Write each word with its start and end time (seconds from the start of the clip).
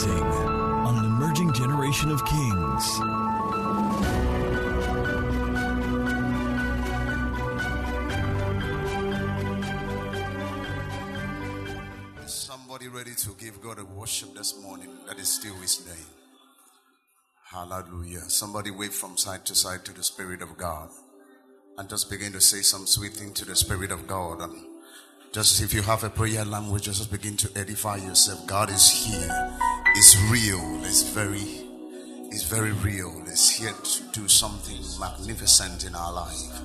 Rising 0.00 0.22
on 0.22 0.96
an 0.96 1.04
emerging 1.04 1.52
generation 1.52 2.10
of 2.10 2.24
kings. 2.24 2.84
Is 12.24 12.32
Somebody 12.32 12.88
ready 12.88 13.10
to 13.14 13.30
give 13.38 13.60
God 13.60 13.78
a 13.78 13.84
worship 13.84 14.34
this 14.34 14.58
morning 14.62 14.88
that 15.06 15.18
is 15.18 15.28
still 15.28 15.54
his 15.56 15.84
name. 15.86 15.96
Hallelujah. 17.44 18.20
Somebody 18.20 18.70
wave 18.70 18.94
from 18.94 19.18
side 19.18 19.44
to 19.46 19.54
side 19.54 19.84
to 19.84 19.92
the 19.92 20.02
Spirit 20.02 20.40
of 20.40 20.56
God 20.56 20.88
and 21.76 21.90
just 21.90 22.08
begin 22.08 22.32
to 22.32 22.40
say 22.40 22.62
some 22.62 22.86
sweet 22.86 23.12
thing 23.12 23.34
to 23.34 23.44
the 23.44 23.56
Spirit 23.56 23.90
of 23.90 24.06
God. 24.06 24.40
And 24.40 24.64
just 25.32 25.60
if 25.60 25.74
you 25.74 25.82
have 25.82 26.04
a 26.04 26.08
prayer 26.08 26.46
language, 26.46 26.84
just 26.84 27.10
begin 27.12 27.36
to 27.36 27.50
edify 27.54 27.96
yourself. 27.96 28.46
God 28.46 28.70
is 28.70 28.88
here. 28.88 29.50
It's 30.02 30.16
real. 30.30 30.80
It's 30.84 31.02
very, 31.02 31.44
it's 32.30 32.44
very 32.44 32.72
real. 32.72 33.22
It's 33.26 33.50
here 33.50 33.70
to 33.70 34.02
do 34.18 34.28
something 34.28 34.80
magnificent 34.98 35.84
in 35.84 35.94
our 35.94 36.10
life. 36.10 36.62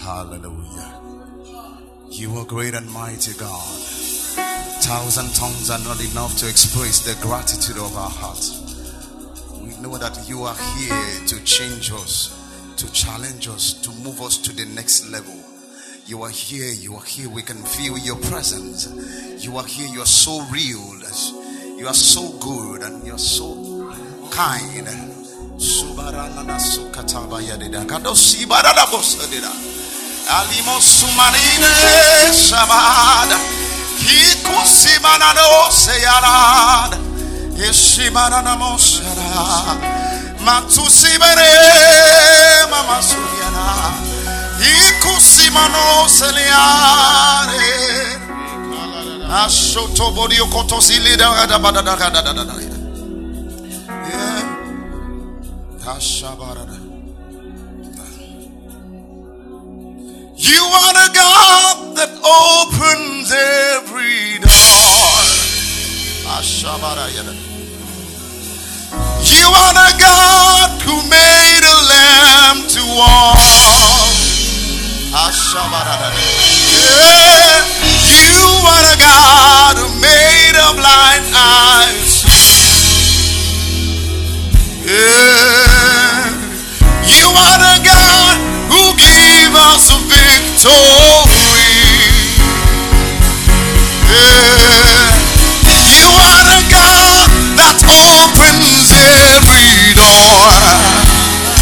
Hallelujah. 0.00 1.00
You 2.10 2.36
are 2.38 2.44
great 2.44 2.74
and 2.74 2.90
mighty 2.90 3.34
God. 3.34 3.62
Thousand 4.82 5.32
tongues 5.36 5.70
are 5.70 5.78
not 5.78 6.00
enough 6.10 6.36
to 6.38 6.48
express 6.48 7.06
the 7.06 7.14
gratitude 7.24 7.76
of 7.76 7.96
our 7.96 8.10
hearts. 8.10 8.58
We 9.62 9.80
know 9.80 9.96
that 9.96 10.28
you 10.28 10.42
are 10.42 10.56
here 10.74 11.26
to 11.28 11.44
change 11.44 11.92
us, 11.92 12.34
to 12.78 12.92
challenge 12.92 13.46
us, 13.46 13.74
to 13.74 13.90
move 14.02 14.20
us 14.20 14.38
to 14.38 14.52
the 14.52 14.66
next 14.74 15.08
level. 15.12 15.38
You 16.06 16.24
are 16.24 16.30
here, 16.30 16.72
you 16.72 16.96
are 16.96 17.04
here. 17.04 17.28
We 17.28 17.42
can 17.42 17.62
feel 17.62 17.96
your 17.96 18.16
presence. 18.16 18.88
You 19.44 19.56
are 19.56 19.66
here, 19.66 19.86
you 19.86 20.00
are 20.00 20.04
so 20.04 20.44
real. 20.50 20.96
You 21.76 21.86
are 21.88 21.94
so 21.94 22.32
good 22.40 22.82
and 22.82 23.06
you're 23.06 23.18
so 23.18 23.54
kind. 24.30 24.88
Alimo 30.28 30.80
sumarine 30.80 31.70
shabada 32.34 33.38
Kiku 33.98 34.66
simana 34.66 35.32
no 35.34 35.70
seyarada 35.70 36.98
Yeshimana 37.56 38.42
namo 38.42 38.76
shara 38.78 39.76
Matu 40.44 40.90
simere 40.90 41.50
mama 42.70 43.00
suriana 43.02 43.92
Iku 44.58 45.20
simano 45.20 46.08
seliare 46.08 47.66
Ah, 49.28 49.48
you 60.36 60.62
are 60.62 60.92
the 60.94 61.10
God 61.12 61.96
that 61.96 62.12
opens 62.22 63.32
every 63.32 64.38
door. 64.38 65.10
Ah, 66.26 66.38
Ashabarayada. 66.40 67.34
You 69.26 69.46
are 69.50 69.74
the 69.74 69.90
God 69.98 70.70
who 70.82 70.94
made 71.10 71.64
a 71.66 71.78
lamb 71.90 72.58
to 72.68 72.80
walk. 72.94 73.36
Ah, 75.10 75.30
Ashabarada. 75.30 76.14
Yeah. 76.70 77.75
You 78.66 78.72
are 78.72 78.82
the 78.82 78.98
God 78.98 79.78
who 79.78 79.86
made 80.00 80.58
a 80.58 80.74
blind 80.74 81.22
eye 81.30 82.02
see. 82.02 82.66
Yeah. 84.82 86.34
You 87.06 87.30
are 87.30 87.58
the 87.62 87.78
God 87.86 88.34
who 88.66 88.90
gave 88.98 89.54
us 89.54 89.86
the 89.86 90.02
victory. 90.10 91.62
Yeah. 94.10 95.14
You 95.62 96.10
are 96.10 96.42
the 96.50 96.62
God 96.66 97.30
that 97.54 97.78
opens 97.86 98.90
every 98.90 99.94
door. 99.94 100.58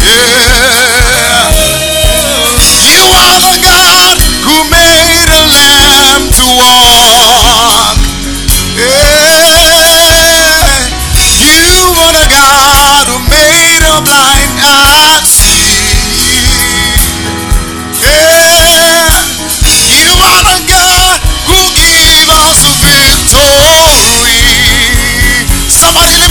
Yeah. 0.01 1.53
You 2.89 3.05
are 3.13 3.41
the 3.45 3.61
God 3.61 4.17
who 4.41 4.57
made 4.73 5.29
a 5.29 5.43
lamb 5.53 6.31
to 6.33 6.45
walk. 6.57 6.84
Bye. 25.95 26.24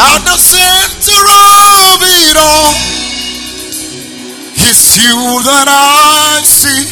At 0.00 0.24
the 0.24 0.38
center 0.40 1.20
of 1.20 2.00
it 2.00 2.36
all, 2.36 2.72
it's 4.56 4.96
you 4.96 5.44
that 5.44 5.68
I 5.68 6.40
see. 6.40 6.88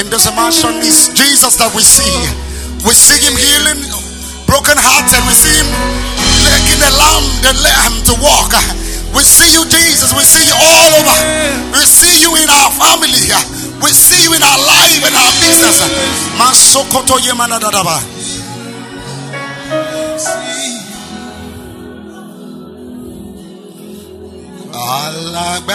In 0.00 0.08
this 0.12 0.28
mansion 0.36 0.80
is 0.84 1.08
Jesus 1.16 1.56
that 1.56 1.72
we 1.74 1.80
see. 1.82 2.12
We 2.84 2.92
see 2.92 3.20
him 3.24 3.36
healing 3.36 3.80
broken 4.44 4.76
hearted. 4.76 5.20
We 5.28 5.32
see 5.32 5.52
him 5.52 5.68
making 6.44 6.80
the 6.80 6.92
lamb, 6.92 7.24
the 7.40 7.52
lamb 7.64 7.94
to 8.08 8.14
walk. 8.20 8.52
We 9.16 9.24
see 9.24 9.48
you, 9.52 9.64
Jesus. 9.68 10.12
We 10.12 10.24
see 10.24 10.44
you 10.44 10.56
all 10.56 10.88
over. 11.00 11.18
We 11.72 11.84
see 11.88 12.20
you 12.20 12.36
in 12.36 12.48
our 12.48 12.70
family. 12.72 13.32
We 13.80 13.92
see 13.92 14.24
you 14.24 14.32
in 14.32 14.42
our 14.44 14.60
life 14.60 15.00
and 15.04 15.16
our 15.16 15.32
business. 15.40 15.80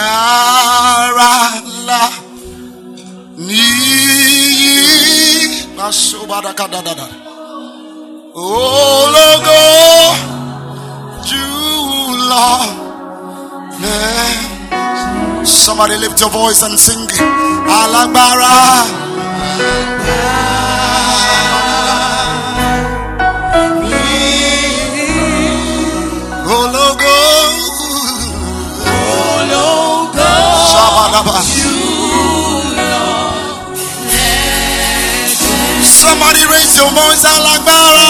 Alágbára 0.02 1.32
ńlá 1.66 2.02
níyì 3.36 4.76
Masubadakadadada. 5.76 7.06
Ológo 8.34 9.62
jùlọ. 11.28 12.48
lẹ́- 13.82 14.50
Somebody 15.44 15.96
lift 15.98 16.20
your 16.20 16.30
voice 16.30 16.62
and 16.62 16.78
sing. 16.78 17.08
Alágbára. 17.80 18.54
Ológo. 19.58 20.51
Somebody 36.32 36.48
raise 36.56 36.72
your 36.80 36.88
voice 36.96 37.24
alágbára. 37.28 38.08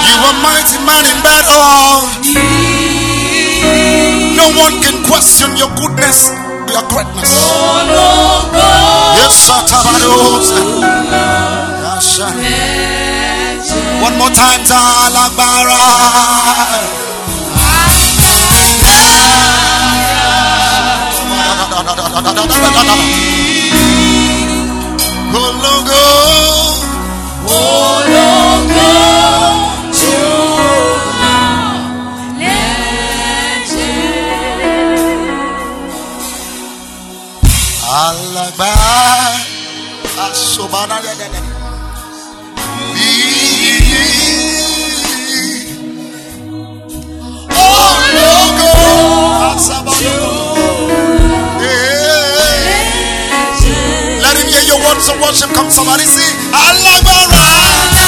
You 0.00 0.16
are 0.16 0.38
mighty 0.40 0.78
man 0.80 1.04
in 1.04 1.20
battle. 1.20 2.08
No 4.40 4.48
one 4.64 4.80
can 4.80 5.04
question 5.04 5.56
your 5.58 5.68
goodness, 5.76 6.32
your 6.72 6.80
greatness. 6.88 7.28
Yes. 9.20 9.50
One 14.00 14.16
more 14.16 14.30
time, 14.32 14.64
Alagbara. 14.72 15.76
Ologo. 22.50 23.69
Let 54.22 54.36
him 54.36 54.46
hear 54.46 54.62
your 54.62 54.78
words 54.86 55.08
of 55.10 55.20
worship. 55.20 55.50
Come, 55.50 55.70
somebody 55.70 56.04
sing. 56.04 56.36
Alagbara. 56.52 57.99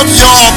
out 0.00 0.08
your 0.16 0.49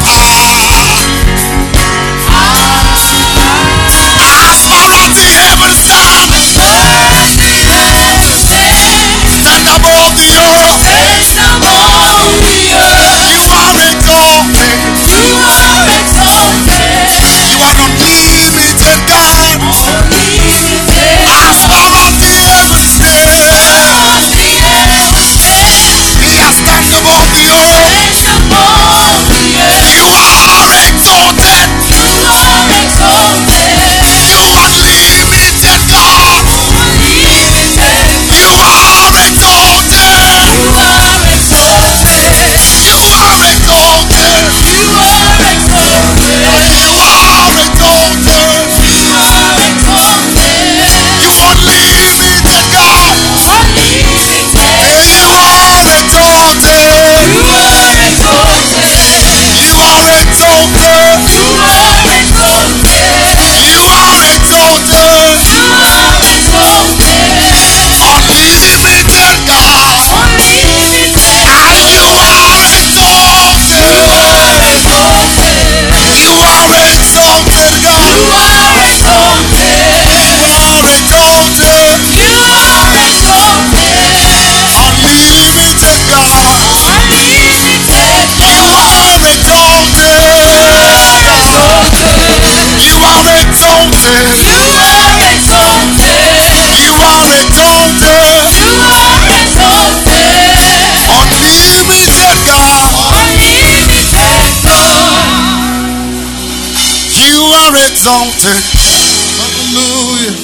Hallelujah. 108.43 110.35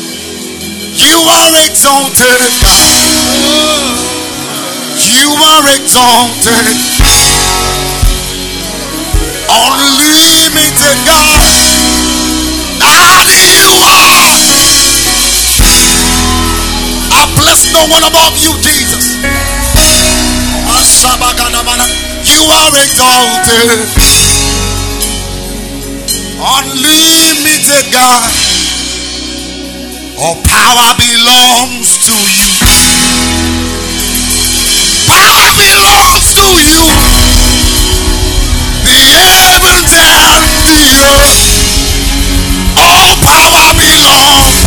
You 0.95 1.19
are 1.19 1.51
exalted, 1.67 2.39
God. 2.63 3.99
You 5.03 5.27
are 5.35 5.67
exalted. 5.75 6.79
Unlimited 9.51 10.97
God. 11.03 11.43
That 12.79 13.27
you 13.35 13.67
are. 13.83 14.47
I 17.19 17.27
bless 17.35 17.67
no 17.75 17.83
one 17.91 18.07
above 18.07 18.39
you, 18.39 18.55
Jesus. 18.63 19.19
You 22.23 22.43
are 22.47 22.71
exalted. 22.79 24.08
Unlimited 26.41 27.91
God. 27.91 28.31
All 30.17 30.35
power 30.39 30.95
belongs 30.95 31.99
to 32.07 32.15
you. 32.15 32.51
Power 35.03 35.51
belongs 35.59 36.31
to 36.39 36.47
you. 36.63 36.79
The 38.87 38.99
heavens 39.19 39.91
and 39.99 40.63
the 40.63 40.83
earth. 41.11 41.35
All 42.77 43.15
power 43.19 43.73
belongs. 43.75 44.58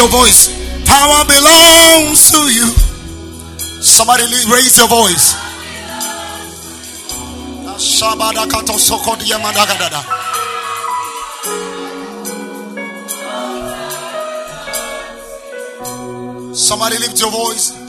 your 0.00 0.08
voice. 0.08 0.48
Power 0.86 1.24
belongs 1.26 2.30
to 2.30 2.40
you. 2.48 2.66
Somebody 3.82 4.24
raise 4.48 4.78
your 4.78 4.88
voice. 4.88 5.36
Somebody 16.56 16.98
lift 16.98 17.20
your 17.20 17.30
voice. 17.30 17.79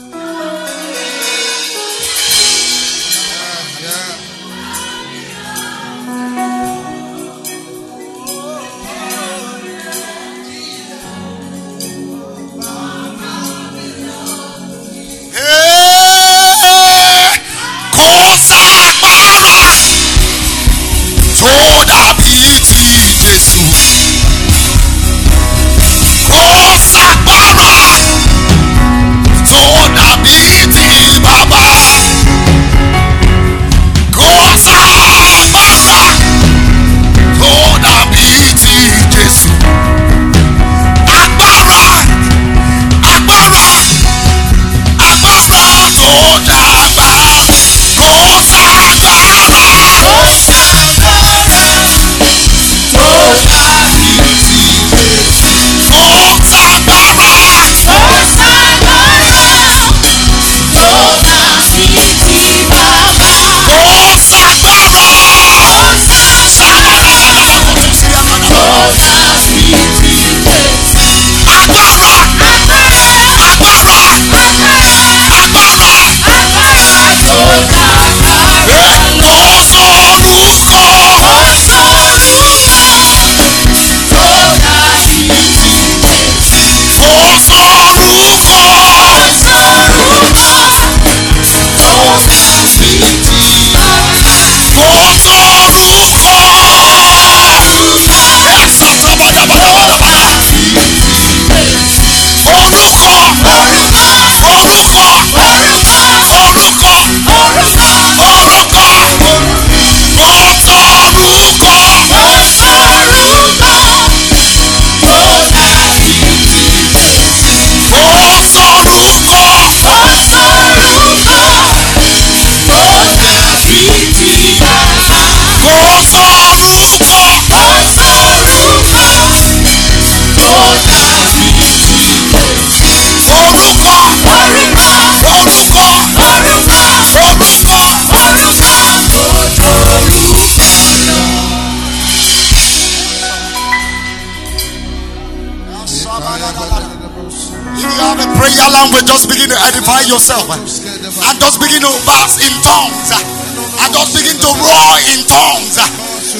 Language, 148.81 149.05
just 149.05 149.29
begin 149.29 149.49
to 149.49 149.59
edify 149.69 150.01
yourself. 150.09 150.49
And 150.49 151.35
just 151.37 151.57
begin 151.61 151.81
to 151.85 151.91
bask 152.05 152.41
in 152.41 152.53
tongues. 152.65 153.13
And 153.13 153.89
just 153.93 154.11
begin 154.17 154.37
to 154.41 154.49
roar 154.57 154.97
in 155.13 155.21
tongues. 155.29 155.77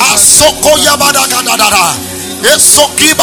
Asoko 0.09 0.71
yabada 0.81 1.27
kadadada. 1.29 1.93
Esoki 2.41 3.13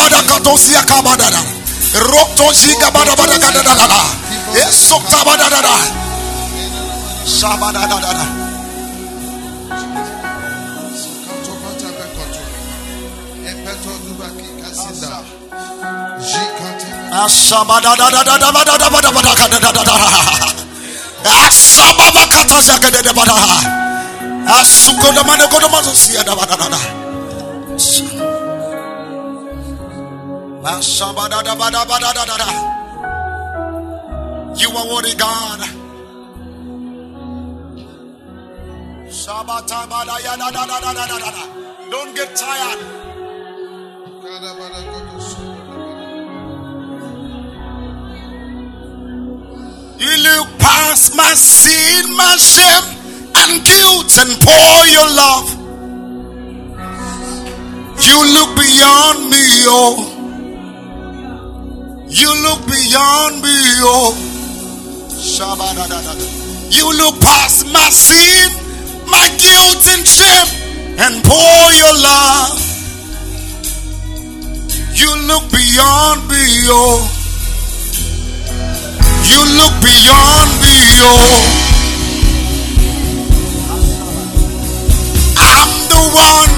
You 34.61 34.70
are 34.78 34.87
worthy, 34.92 35.14
God. 35.16 35.61
Don't 41.90 42.14
get 42.14 42.31
tired. 42.37 42.81
My 51.14 51.32
sin, 51.34 52.16
my 52.16 52.34
shame, 52.37 52.82
and 53.37 53.64
guilt, 53.64 54.11
and 54.18 54.34
pour 54.42 54.78
your 54.90 55.06
love. 55.14 55.48
You 58.02 58.18
look 58.34 58.50
beyond 58.58 59.30
me, 59.30 59.44
oh. 59.70 59.94
You 62.08 62.30
look 62.42 62.66
beyond 62.66 63.42
me, 63.42 63.54
oh. 63.87 64.11
You 66.70 66.87
look 66.98 67.20
past 67.20 67.64
my 67.72 67.90
sin, 67.90 68.50
my 69.06 69.28
guilt, 69.38 69.87
and 69.94 70.04
shame, 70.06 70.50
and 70.98 71.22
pour 71.22 71.62
your 71.78 71.94
love. 71.94 72.58
You 74.98 75.11
look 75.30 75.46
beyond 75.52 76.26
me, 76.26 76.42
oh. 76.74 77.14
You 79.28 79.44
look 79.61 79.74
beyond 79.84 80.50
me, 80.64 80.88
I'm 85.38 85.70
the 85.87 86.02
one 86.11 86.50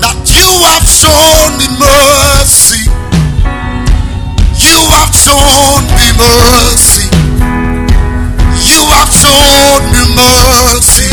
that 0.00 0.16
you 0.32 0.48
have 0.64 0.86
shown 0.88 1.60
me 1.60 1.68
mercy. 1.76 2.88
You 4.56 4.80
have 4.96 5.12
shown 5.12 5.84
me 5.92 6.08
mercy. 6.16 7.04
You 8.64 8.80
have 8.96 9.12
shown 9.12 9.84
me 9.92 10.02
mercy. 10.16 11.12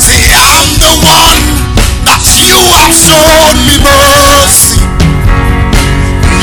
Say, 0.00 0.32
I'm 0.32 0.64
the 0.80 0.92
one 1.04 1.44
that 2.08 2.24
you 2.40 2.56
have 2.56 2.96
shown 2.96 3.52
me 3.68 3.76
mercy. 3.84 4.80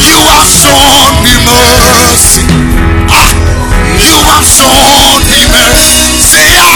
You 0.05 0.13
have 0.29 0.45
shown 0.61 1.09
me 1.25 1.33
mercy. 1.41 2.34
Mercy. 6.35 6.74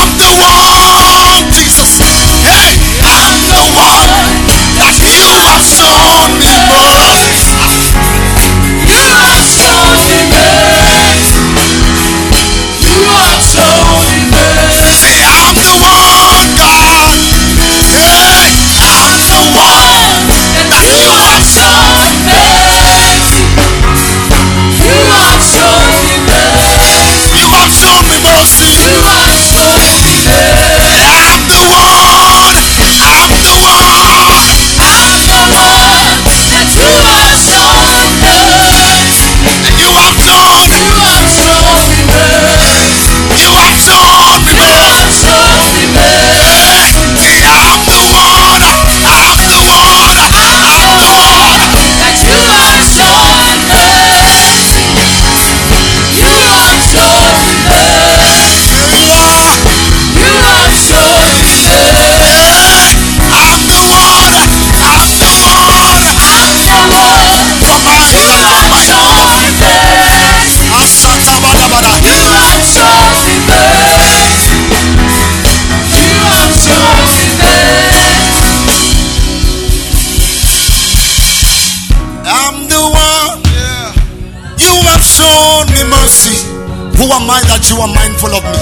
You 87.69 87.77
are 87.81 87.87
mindful 87.93 88.33
of 88.33 88.43
me? 88.43 88.57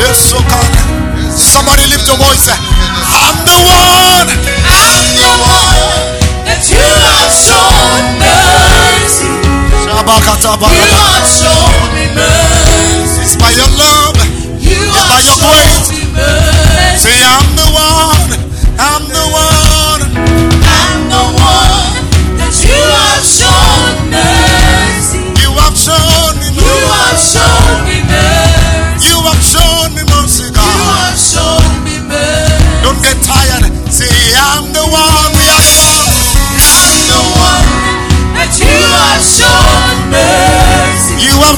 Yes. 0.00 0.32
Somebody 1.36 1.84
lift 1.92 2.06
your 2.08 2.16
voice. 2.16 2.48
Eh. 2.48 2.56
I'm 2.56 3.36
the 3.44 3.52
one. 3.52 4.28
I'm 4.64 5.04
the 5.12 5.30
one 5.44 5.76
that 6.48 6.62
you 6.72 6.80
have 6.80 7.32
shown 7.36 8.16
mercy. 8.16 9.28
You 10.72 10.84
have 11.04 11.28
shown 11.28 11.88
me 11.92 12.06
mercy. 12.16 13.20
It's 13.28 13.36
by 13.36 13.52
your 13.52 13.68
love. 13.76 14.16
You 14.60 14.80
by 15.12 15.20
your 15.20 15.36
grace. 15.36 15.92
Say, 17.02 17.18
I'm 17.20 17.48
the 17.56 17.68
one. 17.76 17.95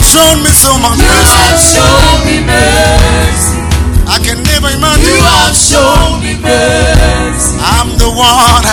Shown 0.08 0.36
me 0.42 0.50
so 0.50 0.72
much 0.80 0.96
You 0.98 1.04
mercy. 1.04 1.36
have 1.36 1.60
shown 1.60 2.18
me 2.24 2.36
mercy. 2.48 3.60
I 4.08 4.16
can 4.24 4.40
never 4.42 4.70
imagine. 4.72 5.04
You 5.04 5.20
have 5.20 5.52
shown 5.54 6.20
me 6.24 6.32
mercy. 6.40 7.54
I'm 7.60 7.88
the 8.00 8.08
one. 8.08 8.64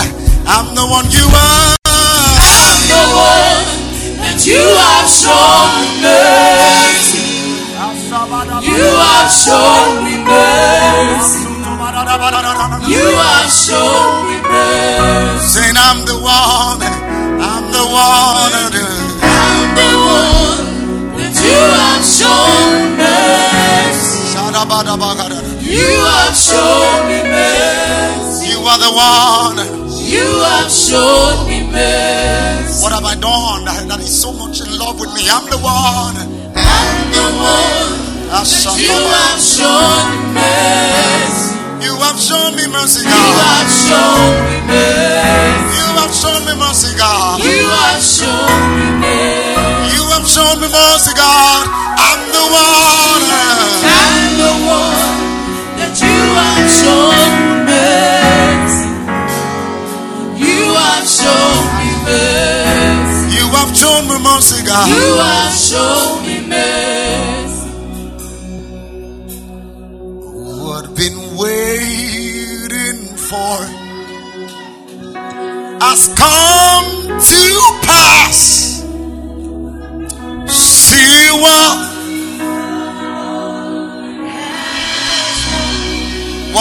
I'm 0.48 0.74
the 0.74 0.84
one 0.88 1.04
you 1.12 1.26
are. 1.28 1.76
I'm 1.84 2.80
the 2.88 3.02
one 3.12 3.68
that 4.24 4.40
you 4.48 4.64
have 4.80 5.08
shown 5.12 5.68
me 5.76 5.88
mercy. 6.00 7.20
You 8.64 8.88
have 8.96 9.28
shown 9.28 10.04
me 10.08 10.16
mercy. 10.24 11.44
You 12.88 13.06
have 13.20 13.50
shown 13.52 14.24
me 14.24 14.36
mercy. 14.48 15.46
Saying, 15.52 15.76
I'm 15.76 16.04
the 16.06 16.16
one. 16.18 16.80
I'm 17.40 17.64
the 17.72 17.84
one. 17.84 18.95
You 24.76 25.88
have 26.04 26.36
shown 26.36 27.08
me 27.08 27.24
mercy. 27.24 28.52
You 28.52 28.60
are 28.60 28.76
the 28.76 28.92
one. 28.92 29.56
You 30.04 30.28
have 30.52 30.70
shown 30.70 31.48
me 31.48 31.64
mercy. 31.72 32.82
What 32.84 32.92
have 32.92 33.06
I 33.08 33.16
done 33.16 33.64
that, 33.64 34.00
is 34.00 34.12
so 34.12 34.34
much 34.36 34.60
in 34.60 34.68
love 34.76 35.00
with 35.00 35.14
me? 35.16 35.24
I'm 35.32 35.48
the 35.48 35.56
one. 35.56 36.20
I'm 36.52 36.98
the 37.08 37.24
one 37.40 37.88
ah, 38.28 38.44
that 38.44 38.76
you 38.76 39.00
have 39.00 39.40
shown 39.40 40.12
me 40.12 40.44
mercy. 40.44 41.56
You 41.80 41.96
have 41.96 42.20
shown 42.20 42.52
me 42.52 42.68
mercy, 42.68 43.00
God. 43.08 43.16
You 43.16 43.32
have 43.48 43.72
shown 43.80 44.36
me 44.44 44.60
mercy. 44.68 45.72
You 45.72 45.88
have 45.96 46.12
shown 46.12 46.40
me 46.44 46.52
mercy, 46.60 46.92
God. 47.00 47.40
You 47.40 47.64
have 47.64 48.04
shown 48.04 48.60
me 48.76 48.92
mercy. 49.00 49.96
You 49.96 50.04
have 50.12 50.26
shown 50.28 50.60
me 50.60 50.68
mercy, 50.68 51.16
God. 51.16 51.64
I'm 51.96 52.20
the 52.28 52.44
one. 52.52 53.95
You 56.06 56.22
have 56.40 56.68
shown 56.80 57.12
me 57.12 57.68
mercy. 57.68 58.88
You 60.40 60.60
have 60.80 61.06
shown 61.06 61.60
me 61.78 61.90
mercy. 62.04 63.36
You 63.36 63.46
have 63.56 63.72
shown 63.76 64.02
me 64.08 64.16
mercy, 64.24 64.58
God. 64.64 64.88
You 64.88 65.18
have 65.20 65.52
shown 65.54 65.85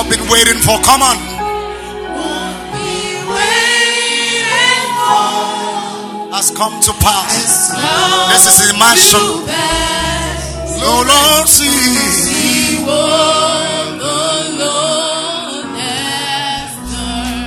What 0.06 0.20
been 0.20 0.30
waiting 0.30 0.62
for? 0.62 0.78
Come 0.86 1.02
on. 1.02 1.18
Has 6.32 6.52
come 6.52 6.80
to 6.80 6.94
pass. 7.02 7.74
This 8.30 8.46
is 8.46 8.58
the 8.62 8.78
mansion. 8.78 9.20
Oh 10.86 11.02
Lord, 11.10 11.48
see. 11.50 11.65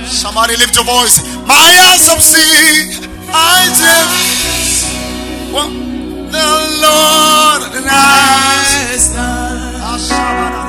Somebody 0.05 0.57
lift 0.57 0.75
your 0.75 0.83
voice. 0.83 1.23
My 1.47 1.55
eyes 1.55 2.07
have 2.11 2.21
seen. 2.21 3.07
Eyes 3.31 3.79
have. 3.79 4.11
What 5.53 5.71
the 6.29 6.49
Lord 6.83 7.71
done. 9.15 9.75
I 9.81 10.68